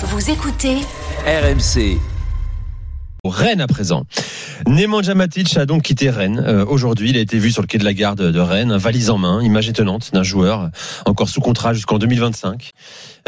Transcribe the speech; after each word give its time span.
Vous 0.00 0.30
écoutez 0.30 0.76
RMC. 1.26 1.98
Rennes 3.28 3.60
à 3.60 3.66
présent. 3.66 4.04
Nemanja 4.66 5.14
Matic 5.14 5.56
a 5.56 5.66
donc 5.66 5.82
quitté 5.82 6.10
Rennes 6.10 6.42
euh, 6.46 6.64
aujourd'hui. 6.66 7.10
Il 7.10 7.16
a 7.16 7.20
été 7.20 7.38
vu 7.38 7.50
sur 7.50 7.62
le 7.62 7.66
quai 7.68 7.78
de 7.78 7.84
la 7.84 7.94
gare 7.94 8.16
de, 8.16 8.30
de 8.30 8.40
Rennes, 8.40 8.76
valise 8.76 9.10
en 9.10 9.18
main, 9.18 9.42
image 9.42 9.68
étonnante 9.68 10.10
d'un 10.12 10.22
joueur 10.22 10.70
encore 11.06 11.28
sous 11.28 11.40
contrat 11.40 11.72
jusqu'en 11.74 11.98
2025. 11.98 12.70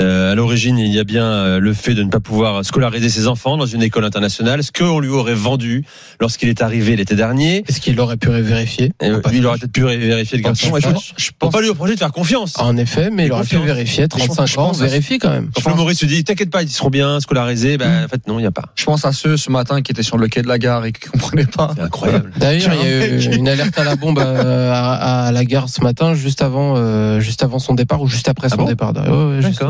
Euh, 0.01 0.33
à 0.33 0.35
l'origine, 0.35 0.79
il 0.79 0.93
y 0.95 0.99
a 0.99 1.05
bien 1.05 1.25
euh, 1.25 1.61
le 1.61 1.75
fait 1.75 1.95
de 1.95 2.03
ne 2.03 2.09
pas 2.11 2.21
pouvoir 2.21 2.65
scolariser 2.65 3.11
ses 3.11 3.27
enfants 3.27 3.57
dans 3.59 3.67
une 3.67 3.83
école 3.83 4.05
internationale, 4.05 4.63
ce 4.65 4.73
qu'on 4.73 4.99
lui 4.99 5.09
aurait 5.11 5.35
vendu 5.35 5.85
lorsqu'il 6.21 6.49
est 6.49 6.63
arrivé 6.63 6.97
l'été 6.97 7.15
dernier. 7.15 7.65
Est-ce 7.69 7.81
qu'il 7.81 8.01
aurait 8.01 8.17
pu 8.17 8.31
vérifier? 8.31 8.93
Euh, 9.03 9.21
il 9.33 9.45
aurait 9.47 9.59
peut-être 9.59 9.73
pu 9.73 9.83
vérifier 9.83 10.39
le 10.39 10.45
garçon. 10.45 10.69
je 10.69 10.73
Ouais, 10.73 10.81
je 10.81 10.89
pense- 10.89 11.13
je 11.17 11.31
peux 11.39 11.51
pas 11.51 11.61
lui 11.61 11.69
reprocher 11.69 11.95
de 11.95 11.99
faire 11.99 12.13
confiance. 12.13 12.55
En 12.59 12.77
effet, 12.79 13.11
mais 13.11 13.27
il 13.27 13.33
aurait 13.33 13.43
pu 13.43 13.57
confiance. 13.57 13.65
vérifier. 13.67 14.09
35 14.09 14.47
je 14.47 14.59
ans, 14.59 14.69
pense 14.69 14.81
à- 14.81 14.85
vérifie 14.87 15.19
quand 15.19 15.31
même. 15.31 15.51
Quand 15.63 15.75
Maurice 15.77 15.99
se 15.99 16.07
dit, 16.07 16.25
t'inquiète 16.25 16.51
pas, 16.51 16.63
ils 16.63 16.71
seront 16.71 16.89
bien 16.91 17.21
scolarisés, 17.21 17.77
ben, 17.77 18.05
en 18.05 18.09
fait, 18.09 18.27
non, 18.27 18.39
il 18.39 18.43
n'y 18.43 18.49
a 18.49 18.51
pas. 18.53 18.73
Je 18.77 18.85
pense 18.85 19.05
à 19.05 19.13
ceux 19.13 19.37
ce 19.37 19.51
matin 19.51 19.83
qui 19.83 19.90
étaient 19.91 20.03
sur 20.03 20.19
le 20.19 20.29
quai 20.29 20.43
de 20.43 20.49
la 20.49 20.59
gare 20.59 20.85
et 20.85 20.93
qui 20.93 21.09
comprenaient 21.09 21.45
pas. 21.47 21.73
C'est 21.77 21.83
incroyable. 21.83 22.33
D'ailleurs, 22.37 22.75
il 22.75 22.81
y 22.89 22.93
a 22.93 23.07
eu 23.09 23.35
une 23.37 23.49
alerte 23.49 23.79
à 23.79 23.85
la 23.85 23.97
bombe 23.97 24.19
euh, 24.19 24.73
à, 24.73 25.27
à 25.27 25.33
la 25.33 25.45
gare 25.45 25.69
ce 25.69 25.83
matin, 25.83 26.15
juste 26.15 26.43
avant, 26.43 26.75
euh, 26.77 27.21
juste 27.21 27.43
avant 27.43 27.59
son 27.59 27.75
départ 27.75 28.01
ou 28.03 28.07
juste 28.07 28.29
après 28.29 28.47
Ah 28.51 28.55
son 28.57 28.63
bon 28.63 28.65
départ. 28.67 28.93
Ouais, 28.95 29.37
ouais, 29.37 29.43
juste, 29.43 29.63
ouais, 29.63 29.69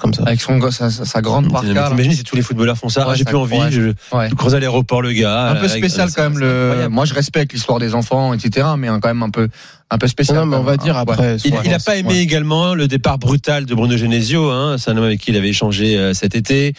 comme 0.00 0.14
ça. 0.14 0.22
Avec 0.26 0.40
son, 0.40 0.60
sa, 0.70 0.90
sa- 0.90 1.04
sa 1.04 1.20
grande 1.22 1.50
parka. 1.50 1.88
T'imagines 1.88 2.12
si 2.12 2.24
tous 2.24 2.36
les 2.36 2.42
footballeurs 2.42 2.76
font 2.76 2.88
ça, 2.88 3.02
Ouais, 3.06 3.12
ah, 3.12 3.14
j'ai 3.16 3.24
plus 3.24 3.36
envie, 3.36 3.58
je, 3.70 3.92
je 4.30 4.34
creuse 4.34 4.54
à 4.54 4.60
l'aéroport 4.60 5.02
le 5.02 5.12
gars. 5.12 5.50
Un 5.50 5.56
peu 5.56 5.66
euh, 5.66 5.68
spécial 5.68 6.08
c'est- 6.08 6.16
quand 6.16 6.22
même 6.30 6.34
c'est 6.34 6.40
le. 6.84 6.88
Moi 6.88 7.04
je 7.04 7.14
respecte 7.14 7.52
l'histoire 7.52 7.78
des 7.78 7.94
enfants, 7.94 8.32
etc. 8.34 8.66
Mais 8.78 8.88
quand 8.88 9.08
même 9.08 9.22
un 9.22 9.30
peu, 9.30 9.48
un 9.90 9.98
peu 9.98 10.08
spécial. 10.08 10.38
Non, 10.38 10.46
mais 10.46 10.56
on 10.56 10.62
va 10.62 10.72
même. 10.72 10.80
dire 10.80 10.96
après. 10.96 11.36
Il, 11.44 11.52
ouais. 11.52 11.60
il 11.64 11.72
a 11.74 11.78
pas 11.78 11.96
aimé 11.96 12.08
Ouais. 12.14 12.18
également 12.18 12.74
le 12.74 12.88
départ 12.88 13.18
brutal 13.18 13.64
de 13.66 13.74
Bruno 13.74 13.96
Genesio. 13.96 14.50
Hein. 14.50 14.76
C'est 14.78 14.90
un 14.90 14.96
homme 14.96 15.04
avec 15.04 15.20
qui 15.20 15.30
il 15.30 15.36
avait 15.36 15.50
échangé 15.50 15.96
euh, 15.96 16.14
cet 16.14 16.34
été. 16.34 16.72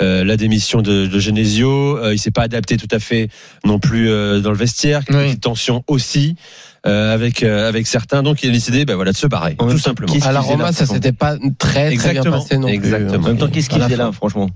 Euh, 0.00 0.24
la 0.24 0.36
démission 0.36 0.80
de, 0.80 1.06
de 1.06 1.18
Genesio. 1.18 1.98
Euh, 1.98 2.14
il 2.14 2.18
s'est 2.18 2.30
pas 2.30 2.42
adapté 2.42 2.76
tout 2.76 2.88
à 2.90 2.98
fait 2.98 3.28
non 3.64 3.78
plus 3.78 4.08
euh, 4.10 4.40
dans 4.40 4.50
le 4.50 4.56
vestiaire. 4.56 5.02
Oui. 5.10 5.26
Petite 5.26 5.40
tension 5.42 5.82
aussi 5.86 6.36
euh, 6.86 7.12
avec 7.12 7.42
euh, 7.42 7.68
avec 7.68 7.86
certains. 7.86 8.22
Donc 8.22 8.42
il 8.42 8.48
a 8.50 8.52
décidé, 8.52 8.84
ben 8.84 8.94
voilà, 8.94 9.12
de 9.12 9.16
se 9.16 9.26
barrer, 9.26 9.56
tout 9.56 9.78
simplement. 9.78 10.12
À 10.24 10.32
la 10.32 10.40
Roma, 10.40 10.72
ça 10.72 10.86
s'était 10.86 11.12
pas 11.12 11.36
très 11.58 11.94
très 11.96 12.12
bien 12.12 12.22
Exactement. 12.22 12.38
passé 12.38 12.58
non 12.58 12.66
plus. 12.68 12.74
Exactement. 12.74 13.24
En 13.24 13.28
même 13.28 13.38
temps, 13.38 13.48
qu'est-ce 13.48 13.68
qu'il 13.68 13.82
faisait 13.82 13.96
là, 13.96 14.10
franchement? 14.12 14.48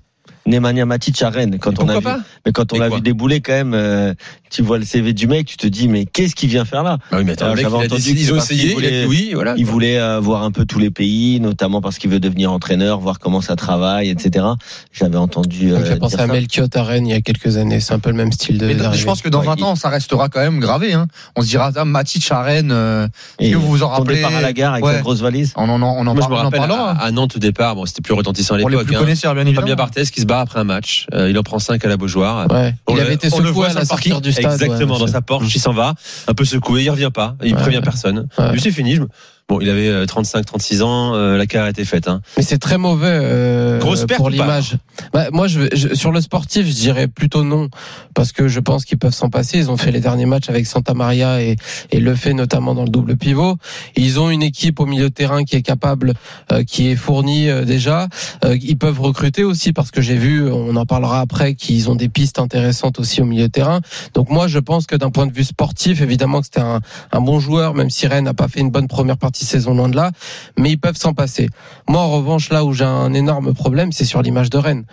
Nemanja 0.47 0.85
Matic 0.85 1.21
à 1.23 1.31
Rennes, 1.31 1.59
quand 1.61 1.79
on 1.81 1.89
a 1.89 1.93
Pourquoi 1.95 1.99
vu, 1.99 2.19
pas 2.19 2.25
mais 2.47 2.53
quand 2.53 2.73
on 2.73 2.79
l'a 2.79 2.89
vu 2.89 3.01
débouler 3.01 3.41
quand 3.41 3.53
même, 3.53 3.75
euh, 3.75 4.15
tu 4.51 4.63
vois 4.63 4.79
le 4.79 4.85
CV 4.85 5.13
du 5.13 5.27
mec, 5.27 5.47
tu 5.47 5.57
te 5.57 5.67
dis 5.67 5.89
mais 5.89 6.05
qu'est-ce 6.07 6.35
qu'il 6.37 6.49
vient 6.49 6.65
faire 6.65 6.83
là? 6.85 6.99
Bah 7.11 7.19
oui, 7.19 7.25
mais 7.25 7.33
attends, 7.33 7.47
Alors, 7.47 7.57
le 7.57 7.63
mec, 7.63 7.71
j'avais 7.71 7.77
il 7.79 7.83
a 7.83 7.87
entendu 7.87 8.03
décidé- 8.03 8.23
ils 8.23 8.33
ont 8.33 8.37
essayé, 8.37 8.69
il 8.69 8.75
voulait- 8.75 9.07
oui, 9.07 9.31
voilà. 9.35 9.55
Il 9.57 9.67
voulait 9.67 9.99
euh, 9.99 10.21
voir 10.21 10.43
un 10.45 10.51
peu 10.53 10.65
tous 10.65 10.79
les 10.79 10.91
pays, 10.91 11.41
notamment 11.41 11.81
parce 11.81 11.99
qu'il 11.99 12.11
veut 12.11 12.21
devenir 12.21 12.53
entraîneur, 12.53 13.01
voir 13.01 13.19
comment 13.19 13.41
ça 13.41 13.57
travaille, 13.57 14.09
etc. 14.09 14.45
J'avais 14.93 15.17
entendu. 15.19 15.71
Ça 15.71 15.79
me 15.79 15.83
euh, 15.83 15.85
fait 15.85 15.97
penser 15.99 16.17
dire 16.17 16.25
à 16.25 16.27
ça. 16.29 16.33
Melchiot 16.33 16.67
à 16.75 16.83
Rennes 16.85 17.07
il 17.07 17.11
y 17.11 17.15
a 17.15 17.21
quelques 17.21 17.57
années. 17.57 17.81
C'est 17.81 17.95
un 17.95 17.99
peu 17.99 18.11
le 18.11 18.17
même 18.17 18.31
style 18.33 18.59
de. 18.59 18.69
Je 18.69 19.05
pense 19.05 19.23
que 19.23 19.29
dans 19.29 19.41
Ouais, 19.41 19.47
20 19.47 19.55
il- 19.59 19.65
ans, 19.65 19.75
ça 19.75 19.89
restera 19.89 20.29
quand 20.29 20.41
même 20.41 20.61
gravé. 20.61 20.93
Hein. 20.93 21.09
On 21.35 21.43
se 21.43 21.49
dira, 21.49 21.73
ah, 21.75 21.85
Matic 21.85 22.31
à 22.31 22.43
Rennes, 22.43 22.71
euh, 22.73 23.09
que 23.41 23.55
vous 23.57 23.67
vous 23.67 23.83
en 23.83 23.89
rappelez 23.89 24.17
départ 24.17 24.35
à 24.37 24.41
la 24.41 24.53
gare 24.53 24.73
avec 24.75 24.85
Ouais. 24.85 24.95
sa 24.95 25.01
grosse 25.01 25.21
valise. 25.21 25.53
on 25.57 25.69
en, 25.69 25.83
on 25.83 25.83
en, 25.83 26.05
Moi, 26.05 26.15
je 26.15 26.21
par- 26.21 26.31
me 26.31 26.35
on 26.35 26.39
en 26.39 26.43
rappelle 26.45 26.59
parlera. 26.61 26.91
à, 26.93 27.05
à 27.05 27.11
Nantes 27.11 27.35
au 27.37 27.39
départ, 27.41 27.75
bon, 27.75 27.85
c'était 27.85 28.03
plus 28.03 28.15
retentissant 28.15 28.55
à 28.55 28.59
Pour 28.61 28.69
les 28.71 28.75
l'époque. 28.77 28.87
plus 28.87 28.97
hein. 28.97 29.01
connaisseurs, 29.01 29.35
bien 29.35 29.43
évidemment. 29.43 29.63
Fabien 29.63 29.75
Barthez 29.77 30.05
qui 30.05 30.21
se 30.21 30.27
bat 30.27 30.36
après 30.41 30.61
un 30.61 30.65
match. 30.65 31.07
Euh, 31.15 31.31
il 31.31 31.39
en 31.39 31.43
prend 31.43 31.59
5 31.59 31.85
à 31.85 31.89
la 31.89 31.97
Beaujoire. 31.97 32.51
Ouais. 32.51 32.75
Il 32.89 32.97
le- 32.97 33.03
avait 33.03 33.15
été 33.15 33.29
secoué 33.31 33.51
voit 33.51 33.69
à 33.71 33.75
la 33.75 33.85
sortie 33.85 34.21
du 34.21 34.33
stade. 34.33 34.53
Exactement, 34.53 34.95
ouais, 34.95 35.01
dans 35.01 35.07
sa 35.07 35.21
Porsche, 35.23 35.55
il 35.55 35.61
s'en 35.61 35.73
va, 35.73 35.95
un 36.29 36.35
peu 36.35 36.45
secoué, 36.45 36.85
il 36.85 36.91
revient 36.91 37.11
pas, 37.13 37.37
il 37.43 37.55
prévient 37.55 37.81
personne. 37.83 38.29
C'est 38.59 38.71
fini. 38.71 38.97
je 38.97 39.03
me- 39.03 39.09
Bon, 39.49 39.61
il 39.61 39.71
avait 39.71 39.87
euh, 39.87 40.07
35, 40.07 40.45
36 40.45 40.83
ans, 40.83 41.15
euh, 41.15 41.37
la 41.37 41.47
carrière 41.47 41.69
était 41.71 41.85
faite. 41.85 42.09
Hein. 42.09 42.21
Mais 42.37 42.43
c'est 42.43 42.59
très 42.59 42.79
mauvais 42.79 43.07
euh, 43.23 43.79
Grosse 43.79 44.05
perte 44.05 44.19
pour 44.19 44.29
l'image. 44.29 44.77
Bah, 45.13 45.27
moi, 45.33 45.47
je, 45.47 45.61
je- 45.73 45.95
sur 45.95 46.11
le 46.11 46.21
sportif, 46.21 46.67
je 46.67 46.73
dirais 46.73 47.07
plutôt 47.07 47.45
non, 47.45 47.69
parce 48.13 48.33
que 48.33 48.49
je 48.49 48.59
pense 48.59 48.85
qu'ils 48.85 48.99
peuvent 48.99 49.15
s'en 49.15 49.31
passer. 49.31 49.59
Ils 49.59 49.71
ont 49.71 49.77
fait 49.77 49.93
les 49.93 50.01
derniers 50.01 50.27
matchs 50.27 50.49
avec 50.51 50.67
Santa 50.67 50.95
Maria 50.95 51.41
et, 51.43 51.55
et 51.93 52.01
le 52.01 52.17
fait 52.17 52.35
notamment 52.35 52.75
dans 52.75 52.83
le 52.83 52.89
double 52.89 53.17
pivot. 53.17 53.57
Ils 53.95 54.19
ont 54.19 54.31
une 54.31 54.43
équipe 54.43 54.81
au 54.81 54.87
milieu 54.87 55.11
de 55.11 55.15
terrain 55.15 55.45
qui 55.45 55.55
est 55.55 55.63
capable, 55.63 56.15
euh, 56.51 56.65
qui 56.65 56.89
est 56.89 56.97
fournie 56.97 57.49
euh, 57.49 57.65
déjà. 57.65 58.09
Euh, 58.45 58.59
ils 58.61 58.77
peuvent 58.79 59.01
recruter 59.01 59.45
aussi, 59.45 59.73
parce 59.73 59.93
que 59.93 60.01
j'ai 60.01 60.17
vu, 60.17 60.51
on 60.51 60.75
en 60.75 60.87
parlera 60.87 61.21
après, 61.21 61.55
qu'ils 61.55 61.89
ont 61.89 61.95
des 61.95 62.09
pistes 62.09 62.41
intéressantes 62.41 62.99
aussi 62.99 63.23
au 63.23 63.27
milieu 63.27 63.47
de 63.47 63.53
terrain. 63.53 63.81
Donc 64.13 64.29
moi, 64.29 64.49
je 64.49 64.59
pense 64.59 64.87
que 64.87 64.97
d'un 64.97 65.11
point 65.11 65.29
de 65.29 65.33
vue 65.33 65.45
sportif, 65.45 66.01
évidemment 66.01 66.41
que 66.41 66.47
c'était 66.47 66.59
un, 66.63 66.81
un 67.13 67.21
bon 67.21 67.39
joueur, 67.39 67.75
même 67.75 67.91
si 67.91 68.09
Rennes 68.09 68.25
n'a 68.25 68.35
pas 68.35 68.49
fait 68.49 68.59
une 68.59 68.71
bonne 68.73 68.89
première 68.89 69.17
partie 69.19 69.36
de 69.45 69.49
saison 69.49 69.75
loin 69.75 69.89
de 69.89 69.97
là, 69.97 70.11
mais 70.59 70.71
ils 70.71 70.79
peuvent 70.79 70.97
s'en 70.97 71.15
passer. 71.15 71.49
Moi, 71.89 72.01
en 72.01 72.11
revanche, 72.11 72.51
là 72.51 72.65
où 72.65 72.73
j'ai 72.73 72.85
un 72.85 73.15
énorme 73.15 73.55
problème, 73.55 73.93
c'est 73.93 74.05
sur 74.05 74.23
l'image 74.23 74.51
de 74.51 74.59
Rennes. 74.59 74.85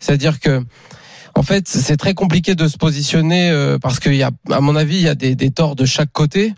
C'est-à-dire 0.00 0.40
que, 0.40 0.64
en 1.34 1.42
fait, 1.42 1.66
c'est 1.66 1.96
très 1.96 2.12
compliqué 2.12 2.54
de 2.54 2.68
se 2.68 2.76
positionner 2.76 3.50
euh, 3.50 3.78
parce 3.78 4.00
qu'il 4.00 4.14
y 4.14 4.22
a, 4.22 4.30
à 4.50 4.60
mon 4.60 4.76
avis, 4.76 4.96
il 4.96 5.02
y 5.02 5.08
a 5.08 5.14
des, 5.14 5.34
des 5.34 5.50
torts 5.50 5.76
de 5.76 5.86
chaque 5.86 6.12
côté. 6.12 6.52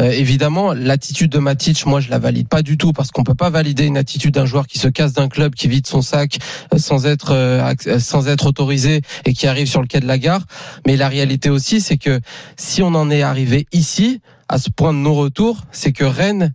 Euh, 0.00 0.10
évidemment, 0.10 0.72
l'attitude 0.72 1.30
de 1.30 1.38
Matic, 1.38 1.84
moi, 1.84 2.00
je 2.00 2.08
la 2.08 2.18
valide 2.18 2.48
pas 2.48 2.62
du 2.62 2.78
tout 2.78 2.92
parce 2.92 3.10
qu'on 3.10 3.22
peut 3.22 3.34
pas 3.34 3.50
valider 3.50 3.84
une 3.84 3.98
attitude 3.98 4.32
d'un 4.34 4.46
joueur 4.46 4.66
qui 4.66 4.78
se 4.78 4.88
casse 4.88 5.12
d'un 5.12 5.28
club, 5.28 5.54
qui 5.54 5.68
vide 5.68 5.86
son 5.86 6.00
sac 6.00 6.38
euh, 6.72 6.78
sans 6.78 7.04
être 7.04 7.32
euh, 7.32 7.74
sans 7.98 8.28
être 8.28 8.46
autorisé 8.46 9.02
et 9.26 9.34
qui 9.34 9.46
arrive 9.46 9.66
sur 9.66 9.82
le 9.82 9.86
quai 9.86 10.00
de 10.00 10.06
la 10.06 10.16
gare. 10.16 10.46
Mais 10.86 10.96
la 10.96 11.08
réalité 11.08 11.50
aussi, 11.50 11.82
c'est 11.82 11.98
que 11.98 12.20
si 12.56 12.82
on 12.82 12.94
en 12.94 13.10
est 13.10 13.22
arrivé 13.22 13.66
ici, 13.72 14.22
à 14.48 14.58
ce 14.58 14.70
point 14.70 14.94
de 14.94 14.98
non-retour, 14.98 15.64
c'est 15.70 15.92
que 15.92 16.04
Rennes 16.04 16.54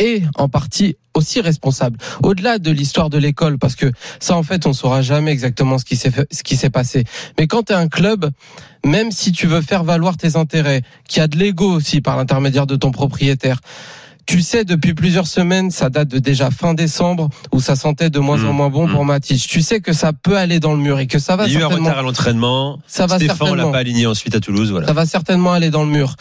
est 0.00 0.22
en 0.36 0.48
partie 0.48 0.96
aussi 1.14 1.40
responsable. 1.40 1.98
Au-delà 2.22 2.58
de 2.58 2.70
l'histoire 2.70 3.10
de 3.10 3.18
l'école, 3.18 3.58
parce 3.58 3.76
que 3.76 3.90
ça, 4.18 4.36
en 4.36 4.42
fait, 4.42 4.66
on 4.66 4.72
saura 4.72 5.02
jamais 5.02 5.30
exactement 5.30 5.78
ce 5.78 5.84
qui 5.84 5.96
s'est 5.96 6.12
ce 6.30 6.42
qui 6.42 6.56
s'est 6.56 6.70
passé. 6.70 7.04
Mais 7.38 7.46
quand 7.46 7.64
tu 7.64 7.72
es 7.72 7.76
un 7.76 7.88
club, 7.88 8.30
même 8.84 9.10
si 9.12 9.32
tu 9.32 9.46
veux 9.46 9.60
faire 9.60 9.84
valoir 9.84 10.16
tes 10.16 10.36
intérêts, 10.36 10.82
qui 11.08 11.20
a 11.20 11.28
de 11.28 11.36
l'ego 11.36 11.70
aussi 11.70 12.00
par 12.00 12.16
l'intermédiaire 12.16 12.66
de 12.66 12.76
ton 12.76 12.90
propriétaire, 12.90 13.60
tu 14.26 14.42
sais 14.42 14.64
depuis 14.64 14.94
plusieurs 14.94 15.26
semaines, 15.26 15.72
ça 15.72 15.90
date 15.90 16.06
de 16.06 16.20
déjà 16.20 16.52
fin 16.52 16.72
décembre, 16.74 17.30
où 17.52 17.60
ça 17.60 17.74
sentait 17.74 18.10
de 18.10 18.20
moins 18.20 18.44
en 18.44 18.52
Mmh, 18.52 18.56
moins 18.56 18.70
bon 18.70 18.86
mmh. 18.86 18.92
pour 18.92 19.04
Matic. 19.04 19.48
Tu 19.48 19.60
sais 19.60 19.80
que 19.80 19.92
ça 19.92 20.12
peut 20.12 20.36
aller 20.36 20.60
dans 20.60 20.72
le 20.72 20.78
mur 20.78 21.00
et 21.00 21.08
que 21.08 21.18
ça 21.18 21.34
va 21.34 21.46
Il 21.48 21.52
y 21.52 21.56
a 21.56 21.60
eu 21.60 21.62
un 21.62 21.68
certainement, 21.68 21.88
retard 21.88 21.98
à 21.98 22.02
l'entraînement. 22.02 22.78
ça 22.86 23.06
va 23.06 23.16
Stéphane, 23.16 23.36
on 23.40 23.44
l'a 23.44 23.48
certainement 23.48 23.72
pas 23.72 23.78
aligné 23.78 24.06
ensuite 24.06 24.36
à 24.36 24.40
Toulouse. 24.40 24.70
Voilà. 24.70 24.86
ça 24.86 24.92
va 24.92 25.04
certainement 25.04 25.52
aller 25.52 25.70
dans 25.70 25.82
le 25.82 25.90
mur. 25.90 26.14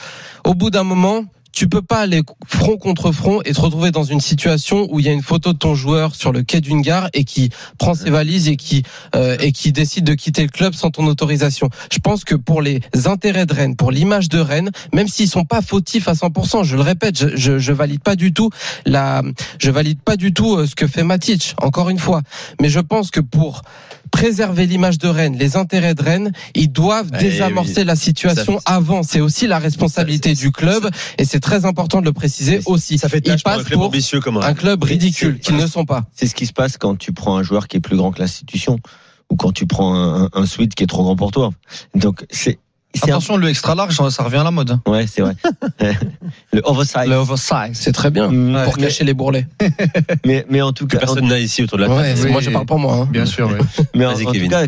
Au 0.43 0.55
bout 0.55 0.71
d'un 0.71 0.83
moment, 0.83 1.25
tu 1.51 1.67
peux 1.67 1.81
pas 1.81 1.99
aller 1.99 2.21
front 2.47 2.77
contre 2.77 3.11
front 3.11 3.41
et 3.43 3.53
te 3.53 3.61
retrouver 3.61 3.91
dans 3.91 4.03
une 4.03 4.21
situation 4.21 4.87
où 4.91 4.99
il 4.99 5.05
y 5.05 5.09
a 5.09 5.11
une 5.11 5.21
photo 5.21 5.53
de 5.53 5.57
ton 5.57 5.75
joueur 5.75 6.15
sur 6.15 6.31
le 6.31 6.43
quai 6.43 6.61
d'une 6.61 6.81
gare 6.81 7.09
et 7.13 7.23
qui 7.23 7.49
prend 7.77 7.93
ses 7.93 8.09
valises 8.09 8.47
et 8.47 8.55
qui 8.55 8.83
euh, 9.15 9.37
et 9.39 9.51
qui 9.51 9.71
décide 9.71 10.05
de 10.05 10.13
quitter 10.13 10.43
le 10.43 10.49
club 10.49 10.73
sans 10.73 10.91
ton 10.91 11.05
autorisation. 11.07 11.69
Je 11.91 11.99
pense 11.99 12.23
que 12.23 12.35
pour 12.35 12.61
les 12.61 12.81
intérêts 13.05 13.45
de 13.45 13.53
Rennes, 13.53 13.75
pour 13.75 13.91
l'image 13.91 14.29
de 14.29 14.39
Rennes, 14.39 14.71
même 14.93 15.07
s'ils 15.07 15.29
sont 15.29 15.45
pas 15.45 15.61
fautifs 15.61 16.07
à 16.07 16.13
100%, 16.13 16.63
je 16.63 16.75
le 16.75 16.81
répète, 16.81 17.17
je, 17.17 17.35
je, 17.35 17.59
je 17.59 17.73
valide 17.73 18.01
pas 18.01 18.15
du 18.15 18.33
tout 18.33 18.49
la, 18.85 19.23
je 19.59 19.71
valide 19.71 19.99
pas 19.99 20.17
du 20.17 20.33
tout 20.33 20.55
euh, 20.55 20.67
ce 20.67 20.75
que 20.75 20.87
fait 20.87 21.03
Matic. 21.03 21.55
Encore 21.61 21.89
une 21.89 21.99
fois, 21.99 22.21
mais 22.61 22.69
je 22.69 22.79
pense 22.79 23.11
que 23.11 23.19
pour 23.19 23.63
préserver 24.11 24.65
l'image 24.65 24.97
de 24.97 25.07
Rennes, 25.07 25.35
les 25.37 25.55
intérêts 25.57 25.95
de 25.95 26.01
Rennes, 26.03 26.31
ils 26.55 26.71
doivent 26.71 27.09
Eh 27.15 27.17
désamorcer 27.23 27.79
oui. 27.81 27.85
la 27.85 27.95
situation 27.95 28.59
avant. 28.65 29.03
C'est 29.03 29.21
aussi 29.21 29.47
la 29.47 29.59
responsabilité 29.59 30.35
Ça- 30.35 30.41
du 30.41 30.51
club 30.51 30.89
et 31.17 31.25
c'est 31.25 31.39
très 31.39 31.65
important 31.65 31.99
de 32.01 32.05
le 32.05 32.13
préciser 32.13 32.61
aussi. 32.65 32.97
Ça 32.97 33.09
fait 33.09 33.17
Ils 33.19 33.23
tâche 33.23 33.43
pour 33.43 33.51
un 33.51 33.55
passent 33.57 33.65
club 33.65 33.79
pour 33.79 33.87
ambitieux 33.87 34.19
comme 34.19 34.37
un. 34.37 34.53
club 34.53 34.83
ridicule 34.83 35.39
qu'ils 35.39 35.55
ne 35.57 35.67
sont 35.67 35.85
pas. 35.85 36.03
C'est 36.13 36.27
ce 36.27 36.35
qui 36.35 36.45
se 36.45 36.53
passe 36.53 36.77
quand 36.77 36.97
tu 36.97 37.13
prends 37.13 37.37
un 37.37 37.43
joueur 37.43 37.67
qui 37.67 37.77
est 37.77 37.81
plus 37.81 37.97
grand 37.97 38.11
que 38.11 38.19
l'institution 38.19 38.79
ou 39.29 39.35
quand 39.35 39.51
tu 39.51 39.65
prends 39.67 39.93
un, 39.95 40.23
un, 40.25 40.29
un 40.33 40.45
suite 40.45 40.75
qui 40.75 40.83
est 40.83 40.87
trop 40.87 41.03
grand 41.03 41.15
pour 41.15 41.31
toi. 41.31 41.51
Donc 41.95 42.25
c'est 42.31 42.59
un- 42.95 43.07
Attention, 43.07 43.37
le 43.37 43.47
extra 43.49 43.75
large, 43.75 43.95
ça 44.09 44.23
revient 44.23 44.37
à 44.37 44.43
la 44.43 44.51
mode. 44.51 44.77
ouais 44.87 45.05
c'est 45.07 45.21
vrai. 45.21 45.35
le 46.53 46.61
oversize. 46.63 47.07
Le 47.07 47.15
oversize. 47.15 47.73
C'est 47.73 47.91
très 47.91 48.09
bien 48.11 48.29
Mm, 48.29 48.63
pour 48.65 48.75
mais- 48.77 48.83
cacher 48.83 49.03
les 49.03 49.13
bourrelets. 49.13 49.47
mais 50.25 50.45
mais 50.49 50.61
en 50.61 50.73
tout 50.73 50.87
cas 50.87 50.97
personne 50.97 51.27
n'a 51.27 51.39
ici 51.39 51.63
autour 51.63 51.77
de 51.77 51.83
la 51.83 51.89
Ouais, 51.89 52.13
table. 52.15 52.25
oui. 52.25 52.31
moi 52.31 52.41
je 52.41 52.49
parle 52.49 52.65
pour 52.65 52.79
moi. 52.79 52.95
hein. 52.95 53.07
Bien 53.11 53.25
sûr, 53.25 53.47
oui. 53.51 53.65
Mais 53.95 54.05
en, 54.05 54.13
tout 54.13 54.25
cas, 54.49 54.63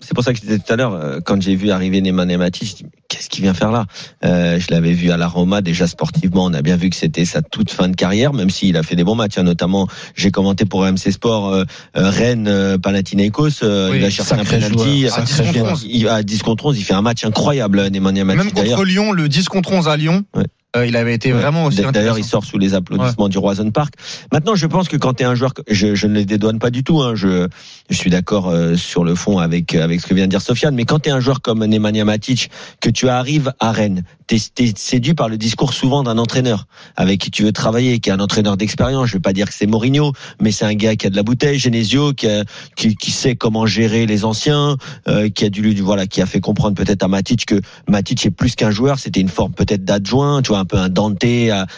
c'est 0.00 0.14
pour 0.14 0.22
ça 0.24 0.32
que 0.32 0.38
je 0.38 0.42
disais 0.42 0.58
tout 0.58 0.72
à 0.72 0.76
l'heure, 0.76 0.92
euh, 0.94 1.20
quand 1.24 1.40
j'ai 1.42 1.56
vu 1.56 1.70
arriver 1.70 2.00
Neymar 2.00 2.26
Matic, 2.26 2.68
je 2.68 2.74
dis, 2.76 2.86
qu'est-ce 3.14 3.28
qu'il 3.28 3.42
vient 3.42 3.54
faire 3.54 3.70
là? 3.70 3.86
Euh, 4.24 4.58
Je 4.58 4.66
l'avais 4.70 4.92
vu 4.92 5.10
à 5.10 5.16
la 5.16 5.26
Roma, 5.28 5.60
déjà 5.60 5.86
sportivement, 5.86 6.44
on 6.44 6.52
a 6.54 6.62
bien 6.62 6.76
vu 6.76 6.90
que 6.90 6.96
c'était 6.96 7.24
sa 7.24 7.42
toute 7.42 7.70
fin 7.70 7.88
de 7.88 7.96
carrière, 7.96 8.32
même 8.32 8.50
s'il 8.50 8.76
a 8.76 8.82
fait 8.82 8.96
des 8.96 9.04
bons 9.04 9.14
matchs. 9.14 9.38
hein, 9.38 9.42
notamment, 9.44 9.88
j'ai 10.14 10.30
commenté 10.30 10.64
pour 10.64 10.84
MC 10.84 11.10
Sport 11.12 11.48
euh, 11.52 11.64
euh, 11.96 12.10
Rennes, 12.10 12.48
euh, 12.48 12.78
Panathinaikos, 12.78 13.62
euh, 13.62 13.90
Oui, 13.90 13.98
il 13.98 14.04
a 14.04 14.10
cherché 14.10 14.34
un 14.34 14.44
penalty. 14.44 15.06
à 15.06 15.10
sacré 15.10 15.24
10 15.24 15.36
contre 15.42 15.52
joueur. 15.58 15.72
11, 15.72 15.86
il, 15.88 16.08
à 16.08 16.22
10 16.22 16.42
contre 16.42 16.66
11, 16.66 16.78
il 16.78 16.82
fait 16.84 16.94
un 16.94 17.02
match 17.02 17.24
incroyable, 17.24 17.88
Neymar 17.90 18.12
Matic. 18.12 18.26
Même 18.26 18.50
contre. 18.52 18.84
Lyon, 18.84 19.12
le 19.12 19.28
10 19.28 19.48
contre 19.48 19.72
11 19.72 19.88
à 19.88 19.96
Lyon, 19.96 20.24
Ouais. 20.34 20.44
Euh, 20.76 20.86
il 20.86 20.96
avait 20.96 21.14
été 21.14 21.30
vraiment 21.32 21.64
aussi 21.66 21.76
D'ailleurs, 21.92 22.18
il 22.18 22.24
sort 22.24 22.44
sous 22.44 22.58
les 22.58 22.74
applaudissements 22.74 23.28
du 23.28 23.38
Roison 23.38 23.70
Park. 23.70 23.94
Maintenant, 24.32 24.54
je 24.54 24.66
pense 24.66 24.88
que 24.88 24.96
quand 24.96 25.14
tu 25.14 25.22
es 25.22 25.26
un 25.26 25.34
joueur, 25.34 25.52
je, 25.70 25.94
je 25.94 26.06
ne 26.06 26.14
les 26.14 26.24
dédouane 26.24 26.58
pas 26.58 26.70
du 26.70 26.82
tout. 26.84 27.00
Hein, 27.02 27.14
je, 27.14 27.48
je 27.90 27.96
suis 27.96 28.10
d'accord 28.10 28.48
euh, 28.48 28.76
sur 28.76 29.04
le 29.04 29.14
fond 29.14 29.38
avec 29.38 29.74
avec 29.74 30.00
ce 30.00 30.06
que 30.06 30.14
vient 30.14 30.24
de 30.26 30.30
dire 30.30 30.42
Sofiane. 30.42 30.74
Mais 30.74 30.84
quand 30.84 31.00
tu 31.00 31.08
es 31.08 31.12
un 31.12 31.20
joueur 31.20 31.40
comme 31.42 31.64
Nemanja 31.64 32.04
Matic, 32.04 32.50
que 32.80 32.90
tu 32.90 33.08
arrives 33.08 33.52
à 33.60 33.72
Rennes, 33.72 34.02
tu 34.26 34.36
es, 34.36 34.72
séduit 34.76 35.14
par 35.14 35.28
le 35.28 35.36
discours 35.36 35.74
souvent 35.74 36.02
d'un 36.02 36.16
entraîneur 36.18 36.66
avec 36.96 37.20
qui 37.20 37.30
tu 37.30 37.42
veux 37.44 37.52
travailler, 37.52 37.98
qui 38.00 38.08
est 38.10 38.12
un 38.12 38.20
entraîneur 38.20 38.56
d'expérience. 38.56 39.08
Je 39.08 39.12
vais 39.14 39.20
pas 39.20 39.32
dire 39.34 39.46
que 39.48 39.54
c'est 39.54 39.66
Mourinho, 39.66 40.12
mais 40.40 40.50
c'est 40.50 40.64
un 40.64 40.74
gars 40.74 40.96
qui 40.96 41.06
a 41.06 41.10
de 41.10 41.16
la 41.16 41.22
bouteille, 41.22 41.58
Genesio, 41.58 42.12
qui, 42.14 42.26
a- 42.28 42.44
qui, 42.76 42.96
qui 42.96 43.10
sait 43.10 43.36
comment 43.36 43.66
gérer 43.66 44.06
les 44.06 44.24
anciens, 44.24 44.76
euh, 45.08 45.28
qui 45.28 45.44
a 45.44 45.50
dû 45.50 45.60
lui- 45.62 45.74
voilà, 45.80 46.06
qui 46.06 46.22
a 46.22 46.26
fait 46.26 46.40
comprendre 46.40 46.74
peut-être 46.74 47.02
à 47.02 47.08
Matic 47.08 47.44
que 47.46 47.60
Matic 47.88 48.24
est 48.26 48.30
plus 48.30 48.54
qu'un 48.54 48.70
joueur. 48.70 48.98
C'était 48.98 49.20
une 49.20 49.28
forme 49.28 49.52
peut-être 49.52 49.84
d'adjoint, 49.84 50.40
tu 50.42 50.48
vois, 50.48 50.63
un 50.64 50.66
peu 50.66 50.78
un 50.78 50.88
Dante 50.88 51.24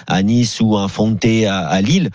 à, 0.07 0.23
Nice 0.23 0.61
ou 0.61 0.77
un 0.77 0.89
Fonte 0.89 1.25
à 1.25 1.81
Lille. 1.83 2.11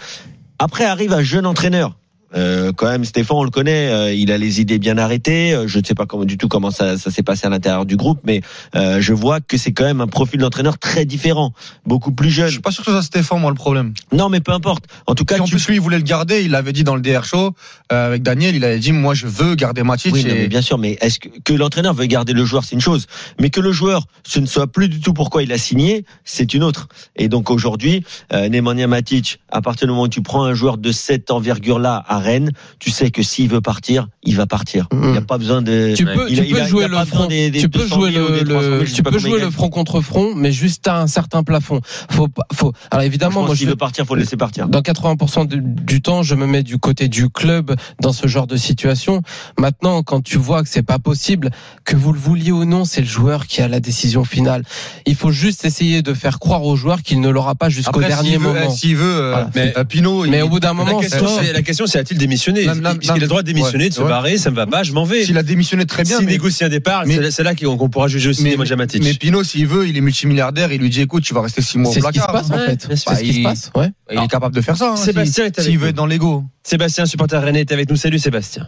Après 0.58 0.86
arrive 0.86 1.14
un 1.14 1.24
jeune 1.24 1.46
entraîneur. 1.46 1.96
Euh, 2.36 2.72
quand 2.72 2.88
même, 2.88 3.04
Stéphane, 3.06 3.38
on 3.38 3.44
le 3.44 3.50
connaît, 3.50 3.90
euh, 3.92 4.14
il 4.14 4.32
a 4.32 4.38
les 4.38 4.62
idées 4.62 4.80
bien 4.80 4.98
arrêtées. 4.98 5.54
Euh, 5.54 5.68
Je 5.68 5.80
ne 5.80 5.84
sais 5.86 5.96
pas 5.96 6.06
comment, 6.06 6.26
du 6.26 6.38
tout 6.38 6.48
comment 6.48 6.72
ça, 6.72 6.98
ça 6.98 7.12
s'est 7.12 7.24
passé 7.24 7.48
à 7.48 7.50
l'intérieur 7.50 7.86
du 7.86 7.98
groupe, 7.98 8.20
mais 8.24 8.42
euh, 8.76 9.02
je 9.02 9.14
vois 9.14 9.42
que 9.42 9.58
c'est 9.58 9.74
quand 9.74 9.84
même 9.84 10.02
un 10.02 10.08
profil 10.08 10.40
d'entraîneur 10.40 10.78
très 10.78 11.06
différent, 11.06 11.54
beaucoup 11.86 12.12
plus 12.12 12.30
Je 12.30 12.36
jeune. 12.44 12.50
suis 12.52 12.60
pas 12.60 12.72
sûr 12.72 12.84
que 12.84 12.92
ce 12.92 12.96
soit 12.98 13.04
Stéphane, 13.04 13.40
moi, 13.42 13.52
le 13.52 13.56
problème. 13.56 13.94
Non, 14.14 14.30
mais 14.30 14.40
peu 14.40 14.52
importe. 14.54 14.86
En 15.08 15.16
tout 15.16 15.26
cas, 15.26 15.36
Si 15.36 15.42
en 15.42 15.46
tu- 15.46 15.52
plus, 15.56 15.68
lui, 15.68 15.76
il 15.76 15.82
voulait 15.82 15.98
le 15.98 16.04
garder, 16.04 16.42
il 16.44 16.52
l'avait 16.52 16.74
dit 16.74 16.84
dans 16.84 16.96
le 16.96 17.02
DR 17.02 17.24
show, 17.26 17.54
euh, 17.92 18.08
avec 18.08 18.24
Daniel, 18.24 18.56
il 18.56 18.64
avait 18.64 18.80
dit, 18.80 18.92
moi, 18.94 19.14
je 19.14 19.28
veux 19.28 19.56
garder 19.56 19.84
Matic. 19.84 20.14
Oui, 20.14 20.24
non, 20.24 20.34
mais 20.34 20.48
bien 20.48 20.62
sûr, 20.62 20.78
mais 20.78 20.98
est-ce 21.02 21.20
que, 21.20 21.30
que 21.44 21.54
l'entraîneur 21.54 21.94
veut 21.94 22.06
garder 22.06 22.34
le 22.34 22.46
joueur, 22.46 22.64
c'est 22.64 22.76
une 22.76 22.82
chose, 22.82 23.08
mais 23.40 23.50
que 23.50 23.60
le 23.60 23.72
joueur, 23.72 24.06
ce 24.24 24.40
ne 24.40 24.46
soit 24.46 24.68
plus 24.68 24.88
du 24.90 25.00
tout 25.02 25.14
pourquoi 25.14 25.44
il 25.44 25.52
a 25.52 25.58
signé, 25.58 26.06
c'est 26.24 26.54
une 26.54 26.64
autre. 26.64 26.88
Et 27.18 27.28
donc 27.28 27.50
aujourd'hui, 27.50 28.04
euh, 28.34 28.48
Nemanja 28.48 28.88
Matic, 28.88 29.40
à 29.52 29.62
partir 29.62 29.88
du 29.88 29.92
moment 29.92 30.04
où 30.04 30.08
tu 30.08 30.22
prends 30.22 30.46
un 30.46 30.54
joueur 30.54 30.78
de 30.78 30.92
cette 30.92 31.30
envergure-là 31.32 32.04
à 32.08 32.21
Rennes, 32.22 32.52
tu 32.80 32.90
sais 32.92 33.12
que 33.12 33.22
s'il 33.24 33.50
veut 33.50 33.62
partir, 33.62 34.08
il 34.24 34.36
va 34.38 34.46
partir. 34.48 34.88
Il 34.94 35.00
n'y 35.12 35.18
a 35.18 35.22
pas 35.22 35.38
besoin 35.38 35.62
de. 35.62 35.94
Tu 35.96 36.06
peux, 36.06 36.28
Il 36.30 36.36
tu 36.36 36.42
a- 36.42 36.46
il 36.46 36.54
peux 36.54 36.62
a- 36.62 36.68
jouer 36.68 36.86
il 36.86 36.92
le 36.98 37.06
front, 37.06 37.28
des- 37.28 37.52
des 37.52 37.60
tu 37.60 37.70
peux 37.70 37.80
200 37.80 37.96
jouer 37.96 38.12
000 38.14 38.26
ou 38.26 38.32
le, 38.32 38.40
des 38.40 38.46
300 38.46 38.62
000, 38.62 38.76
le- 38.76 38.86
je 38.86 38.90
sais 38.90 38.96
tu 38.96 39.04
peux 39.04 39.18
jouer 39.20 39.40
il 39.40 39.44
le 39.44 39.52
front 39.52 39.70
contre 39.70 40.00
front, 40.02 40.34
mais 40.36 40.52
juste 40.52 40.88
à 40.88 41.00
un 41.02 41.08
certain 41.08 41.44
plafond. 41.44 41.82
Faut, 42.10 42.28
faut. 42.54 42.72
Alors 42.92 43.04
évidemment, 43.04 43.44
moi 43.44 43.56
s'il 43.56 43.66
je 43.66 43.72
veut 43.72 43.76
partir, 43.78 44.06
faut 44.06 44.16
le 44.16 44.22
laisser 44.22 44.38
partir. 44.38 44.68
dans 44.68 44.82
80% 44.82 45.46
du, 45.48 45.60
du 45.62 46.02
temps, 46.02 46.24
je 46.24 46.36
me 46.36 46.46
mets 46.46 46.64
du 46.64 46.78
côté 46.78 47.08
du 47.08 47.30
club 47.30 47.76
dans 48.02 48.14
ce 48.14 48.28
genre 48.28 48.48
de 48.48 48.56
situation. 48.58 49.22
Maintenant, 49.60 50.04
quand 50.04 50.22
tu 50.22 50.38
vois 50.38 50.64
que 50.64 50.70
c'est 50.70 50.84
pas 50.84 51.00
possible, 51.00 51.50
que 51.86 51.96
vous 51.96 52.14
le 52.14 52.20
vouliez 52.20 52.52
ou 52.52 52.66
non, 52.66 52.86
c'est 52.86 53.02
le 53.02 53.08
joueur 53.08 53.48
qui 53.48 53.62
a 53.62 53.68
la 53.68 53.80
décision 53.80 54.24
finale. 54.24 54.64
Il 55.06 55.16
faut 55.16 55.32
juste 55.32 55.66
essayer 55.66 56.02
de 56.02 56.14
faire 56.14 56.40
croire 56.40 56.64
au 56.64 56.76
joueur 56.76 57.02
qu'il 57.02 57.20
ne 57.22 57.30
l'aura 57.30 57.56
pas 57.56 57.70
jusqu'au 57.70 58.00
Après, 58.00 58.08
dernier 58.08 58.32
s'il 58.32 58.40
veut, 58.40 58.48
moment. 58.54 58.60
eh, 58.72 58.76
S'il 58.76 58.96
veut, 58.96 59.06
euh, 59.16 59.30
Voilà. 59.32 59.50
Mais- 59.56 59.74
Pinot, 59.86 60.26
Mais 60.28 60.38
il- 60.40 60.44
au 60.44 60.50
bout 60.50 60.60
d'un 60.60 60.70
La 60.70 60.74
moment, 60.74 61.00
question, 61.00 61.28
stop. 61.28 61.42
c'est, 61.44 61.54
la 61.54 61.62
question, 61.62 61.86
c'est 61.88 62.00
non, 62.16 62.92
Est-ce 62.92 63.00
qu'il 63.00 63.12
a 63.12 63.16
le 63.18 63.28
droit 63.28 63.42
de 63.42 63.48
démissionner, 63.48 63.86
ouais, 63.86 63.90
de 63.90 63.94
se 63.96 64.02
ouais. 64.02 64.08
barrer 64.10 64.38
Ça 64.38 64.52
me 64.52 64.56
va 64.56 64.68
pas, 64.68 64.84
je 64.84 64.94
m'en 64.94 65.04
vais. 65.04 65.24
s'il 65.24 65.38
a 65.38 65.44
démissionné 65.44 65.86
très 65.86 66.04
bien, 66.04 66.18
S'il 66.18 66.26
mais, 66.26 66.34
négocie 66.34 66.64
un 66.64 66.70
départ, 66.70 67.04
mais- 67.06 67.32
c'est, 67.32 67.44
là 67.44 67.56
qu'on, 67.56 67.90
pourra 67.90 68.08
juger 68.08 68.30
aussi 68.30 68.44
mais, 68.44 68.52
Nemanja 68.52 68.76
Matic. 68.76 69.04
mais 69.04 69.14
Pinot, 69.14 69.44
s'il 69.44 69.68
veut, 69.68 69.88
il 69.88 69.98
est 69.98 70.02
multimilliardaire, 70.02 70.72
il 70.72 70.82
lui 70.82 70.90
dit, 70.90 71.02
écoute, 71.02 71.24
tu 71.24 71.34
vas 71.34 71.42
rester 71.42 71.62
six 71.62 71.78
mois 71.78 71.90
au 71.92 71.94
C'est 71.94 72.02
ce 72.02 72.08
qui 72.08 72.20
se 72.20 72.24
placard. 72.26 72.34
passe 72.48 72.52
en 72.52 72.66
fait. 72.66 72.88
C'est 72.90 72.96
ce 72.96 73.06
qui 73.22 73.34
se 73.34 73.38
Il- 73.40 73.44
passe. 73.44 73.72
Ouais. 73.76 73.90
Il 74.12 74.20
est 74.20 74.28
capable 74.28 74.56
de 74.56 74.62
faire 74.62 74.78
ça. 74.78 74.92
hein, 74.92 74.96
Sébastien 74.96 75.34
s'il- 75.34 75.44
est 75.44 75.60
avec 75.60 75.72
S'il 75.72 75.80
veut 75.80 75.88
être 75.90 75.96
dans 75.96 76.06
l'ego. 76.06 76.44
Sébastien, 76.64 77.06
supporter 77.06 77.42
Rennais, 77.42 77.62
est 77.62 77.72
avec 77.72 77.90
nous. 77.90 77.96
Salut 77.96 78.20
Sébastien. 78.20 78.68